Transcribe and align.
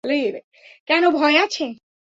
কেন 0.87 1.03
ভয় 1.11 1.37
আছে? 1.43 1.65